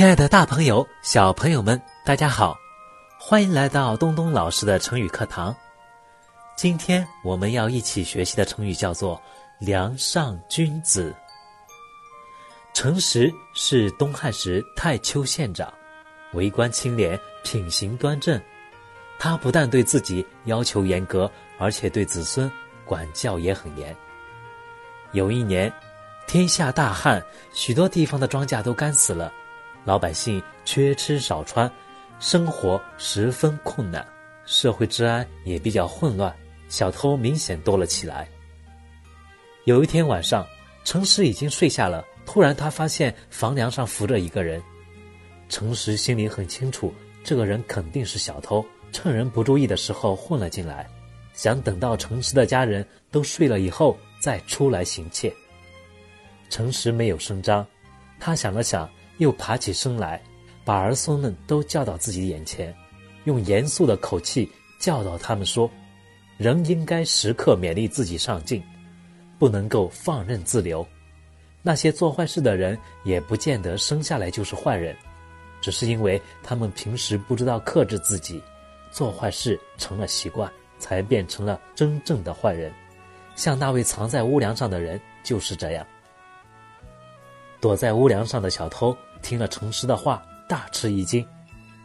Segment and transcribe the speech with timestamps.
[0.00, 2.58] 亲爱的，大朋友、小朋友们，大家好，
[3.18, 5.54] 欢迎来到东东老师的成语课堂。
[6.56, 9.20] 今天我们要一起学习的成语叫做
[9.60, 11.14] “梁上君子”。
[12.72, 15.70] 程实是东汉时太丘县长，
[16.32, 18.40] 为官清廉，品行端正。
[19.18, 22.50] 他不但对自己要求严格，而且对子孙
[22.86, 23.94] 管教也很严。
[25.12, 25.70] 有一年，
[26.26, 27.22] 天下大旱，
[27.52, 29.30] 许多地方的庄稼都干死了。
[29.84, 31.70] 老百姓缺吃少穿，
[32.18, 34.06] 生活十分困难，
[34.44, 36.34] 社会治安也比较混乱，
[36.68, 38.28] 小偷明显多了起来。
[39.64, 40.46] 有一天晚上，
[40.84, 44.62] 诚实已经睡下了，突然他发现房梁上浮着一个人。
[45.48, 46.94] 诚实心里很清楚，
[47.24, 50.86] 这个人肯定是小偷，趁人不注意的时候混了进来，
[51.32, 55.32] 想等到诚实的家人都睡了以后再出来行窃。
[56.50, 57.66] 诚实没有声张，
[58.18, 58.88] 他想了想。
[59.20, 60.20] 又爬起身来，
[60.64, 62.74] 把儿孙们都叫到自己眼前，
[63.24, 65.70] 用严肃的口气教导他们说
[66.38, 68.62] ：“人应该时刻勉励自己上进，
[69.38, 70.86] 不能够放任自流。
[71.60, 74.96] 那些做坏事的人也不见得生下来就是坏人，
[75.60, 78.42] 只是因为他们平时不知道克制自己，
[78.90, 82.72] 做坏事成了习惯，才变成了真正的坏人。
[83.36, 85.86] 像那位藏在屋梁上的人就是这样，
[87.60, 91.26] 躲在屋梁上的小偷。”听了程师的话，大吃一惊，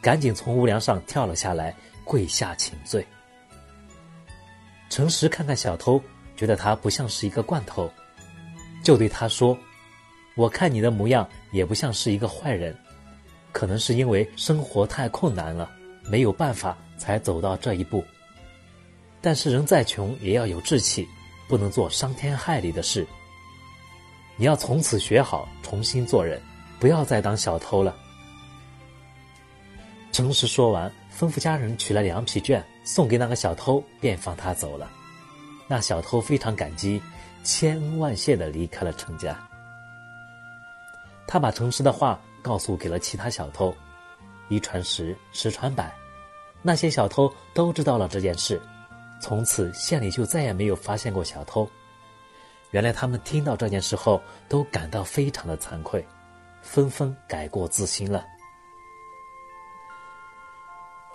[0.00, 3.06] 赶紧从屋梁上跳了下来，跪下请罪。
[4.90, 6.02] 程实看看小偷，
[6.36, 7.92] 觉得他不像是一个惯头，
[8.82, 9.56] 就对他说
[10.34, 12.76] ：“我看你的模样也不像是一个坏人，
[13.52, 15.70] 可能是因为生活太困难了，
[16.04, 18.02] 没有办法才走到这一步。
[19.20, 21.06] 但是人再穷也要有志气，
[21.48, 23.06] 不能做伤天害理的事。
[24.36, 26.40] 你要从此学好，重新做人。”
[26.78, 27.96] 不要再当小偷了。
[30.12, 34.90] 程实说完，吩咐家人取了两匹绢送给那个小偷，便放他走了。
[35.68, 37.00] 那小偷非常感激，
[37.44, 39.38] 千恩万谢的离开了程家。
[41.26, 43.74] 他把程实的话告诉给了其他小偷，
[44.48, 45.94] 一传十，十传百，
[46.62, 48.60] 那些小偷都知道了这件事。
[49.20, 51.68] 从此县里就再也没有发现过小偷。
[52.70, 56.04] 原来他们听到这件事后，都感到非常的惭愧。
[56.62, 58.24] 纷纷改过自新了。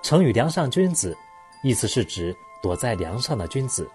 [0.01, 1.17] 成语“梁上君子”，
[1.63, 3.89] 意思是指躲在梁上的君子，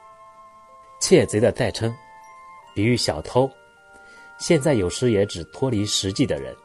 [1.00, 1.94] 窃贼的代称，
[2.74, 3.50] 比喻小偷。
[4.38, 6.56] 现在有时也指脱离实际的人。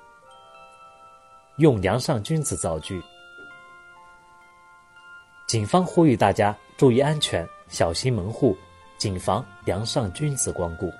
[1.57, 3.03] 用“梁上君子”造句。
[5.45, 8.57] 警方呼吁大家注意安全，小心门户，
[8.97, 10.91] 谨防梁上君子光顾。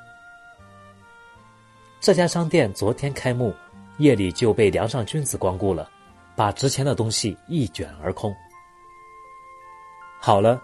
[2.02, 3.56] 这家商店昨天开幕。
[3.98, 5.90] 夜里就被梁上君子光顾了，
[6.36, 8.34] 把值钱的东西一卷而空。
[10.20, 10.62] 好了，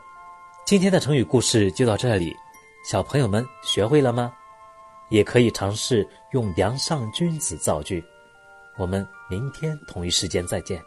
[0.66, 2.36] 今天的成语故事就到这里，
[2.84, 4.34] 小朋友们学会了吗？
[5.10, 8.04] 也可以尝试用“梁上君子”造句。
[8.78, 10.80] 我们明天同一时间再见。